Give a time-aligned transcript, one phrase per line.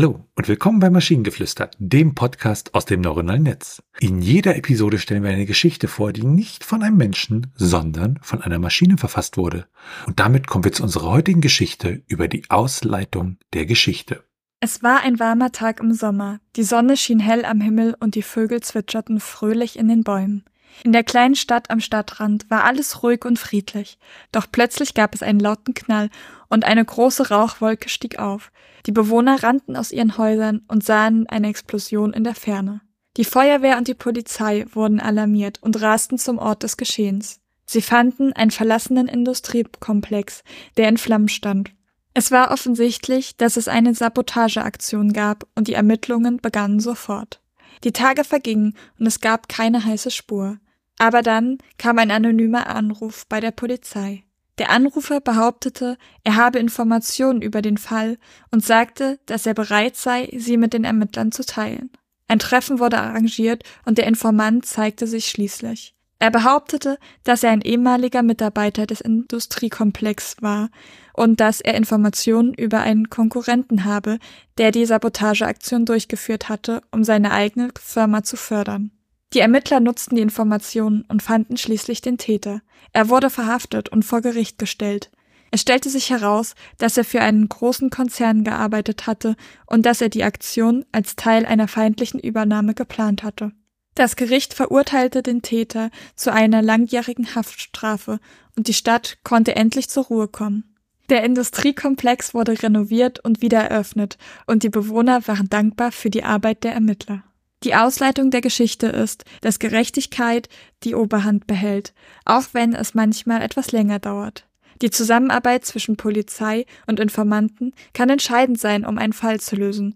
[0.00, 3.82] Hallo und willkommen bei Maschinengeflüster, dem Podcast aus dem neuronalen Netz.
[3.98, 8.40] In jeder Episode stellen wir eine Geschichte vor, die nicht von einem Menschen, sondern von
[8.40, 9.66] einer Maschine verfasst wurde.
[10.06, 14.24] Und damit kommen wir zu unserer heutigen Geschichte über die Ausleitung der Geschichte.
[14.60, 16.40] Es war ein warmer Tag im Sommer.
[16.56, 20.46] Die Sonne schien hell am Himmel und die Vögel zwitscherten fröhlich in den Bäumen.
[20.84, 23.98] In der kleinen Stadt am Stadtrand war alles ruhig und friedlich.
[24.32, 26.10] Doch plötzlich gab es einen lauten Knall
[26.48, 28.50] und eine große Rauchwolke stieg auf.
[28.86, 32.80] Die Bewohner rannten aus ihren Häusern und sahen eine Explosion in der Ferne.
[33.16, 37.40] Die Feuerwehr und die Polizei wurden alarmiert und rasten zum Ort des Geschehens.
[37.66, 40.42] Sie fanden einen verlassenen Industriekomplex,
[40.76, 41.70] der in Flammen stand.
[42.14, 47.39] Es war offensichtlich, dass es eine Sabotageaktion gab und die Ermittlungen begannen sofort.
[47.84, 50.58] Die Tage vergingen und es gab keine heiße Spur.
[50.98, 54.24] Aber dann kam ein anonymer Anruf bei der Polizei.
[54.58, 58.18] Der Anrufer behauptete, er habe Informationen über den Fall
[58.50, 61.90] und sagte, dass er bereit sei, sie mit den Ermittlern zu teilen.
[62.28, 65.94] Ein Treffen wurde arrangiert und der Informant zeigte sich schließlich.
[66.20, 70.68] Er behauptete, dass er ein ehemaliger Mitarbeiter des Industriekomplex war
[71.14, 74.18] und dass er Informationen über einen Konkurrenten habe,
[74.58, 78.90] der die Sabotageaktion durchgeführt hatte, um seine eigene Firma zu fördern.
[79.32, 82.60] Die Ermittler nutzten die Informationen und fanden schließlich den Täter.
[82.92, 85.10] Er wurde verhaftet und vor Gericht gestellt.
[85.50, 90.10] Es stellte sich heraus, dass er für einen großen Konzern gearbeitet hatte und dass er
[90.10, 93.52] die Aktion als Teil einer feindlichen Übernahme geplant hatte.
[93.94, 98.20] Das Gericht verurteilte den Täter zu einer langjährigen Haftstrafe
[98.56, 100.76] und die Stadt konnte endlich zur Ruhe kommen.
[101.08, 104.16] Der Industriekomplex wurde renoviert und wieder eröffnet
[104.46, 107.24] und die Bewohner waren dankbar für die Arbeit der Ermittler.
[107.64, 110.48] Die Ausleitung der Geschichte ist, dass Gerechtigkeit
[110.82, 111.92] die Oberhand behält,
[112.24, 114.46] auch wenn es manchmal etwas länger dauert.
[114.80, 119.94] Die Zusammenarbeit zwischen Polizei und Informanten kann entscheidend sein, um einen Fall zu lösen.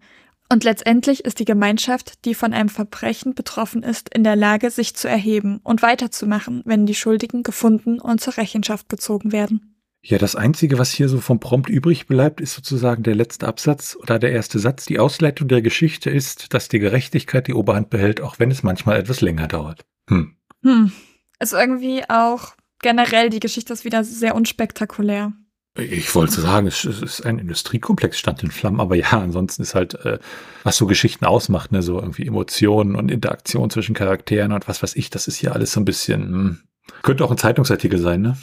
[0.51, 4.95] Und letztendlich ist die Gemeinschaft, die von einem Verbrechen betroffen ist, in der Lage, sich
[4.95, 9.75] zu erheben und weiterzumachen, wenn die Schuldigen gefunden und zur Rechenschaft gezogen werden.
[10.07, 13.97] Ja, das Einzige, was hier so vom Prompt übrig bleibt, ist sozusagen der letzte Absatz
[13.99, 14.85] oder der erste Satz.
[14.85, 19.01] Die Ausleitung der Geschichte ist, dass die Gerechtigkeit die Oberhand behält, auch wenn es manchmal
[19.01, 19.87] etwas länger dauert.
[20.11, 20.37] Hm.
[20.63, 20.93] Hm.
[21.39, 25.33] Also irgendwie auch generell, die Geschichte ist wieder sehr unspektakulär.
[25.77, 29.95] Ich wollte sagen, es ist ein Industriekomplex, stand in Flammen, aber ja, ansonsten ist halt,
[30.05, 30.21] äh,
[30.63, 34.95] was so Geschichten ausmacht, ne, so irgendwie Emotionen und Interaktion zwischen Charakteren und was weiß
[34.95, 36.61] ich, das ist hier alles so ein bisschen, hm.
[37.03, 38.37] könnte auch ein Zeitungsartikel sein, ne?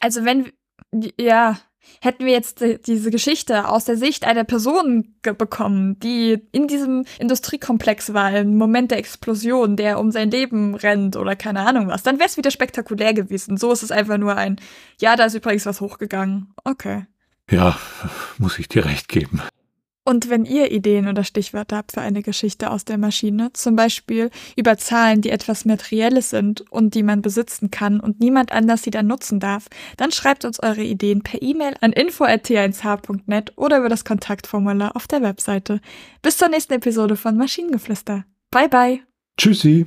[0.00, 0.52] Also wenn,
[1.18, 1.58] ja,
[2.00, 8.14] hätten wir jetzt diese Geschichte aus der Sicht einer Person bekommen, die in diesem Industriekomplex
[8.14, 12.18] war, im Moment der Explosion, der um sein Leben rennt oder keine Ahnung was, dann
[12.18, 13.56] wäre es wieder spektakulär gewesen.
[13.56, 14.60] So ist es einfach nur ein,
[15.00, 16.52] ja, da ist übrigens was hochgegangen.
[16.64, 17.06] Okay.
[17.50, 17.78] Ja,
[18.38, 19.42] muss ich dir recht geben.
[20.06, 24.30] Und wenn ihr Ideen oder Stichwörter habt für eine Geschichte aus der Maschine, zum Beispiel
[24.54, 28.90] über Zahlen, die etwas Materielles sind und die man besitzen kann und niemand anders sie
[28.90, 29.66] dann nutzen darf,
[29.96, 35.22] dann schreibt uns eure Ideen per E-Mail an info.t1h.net oder über das Kontaktformular auf der
[35.22, 35.80] Webseite.
[36.20, 38.26] Bis zur nächsten Episode von Maschinengeflüster.
[38.50, 39.00] Bye bye.
[39.38, 39.86] Tschüssi.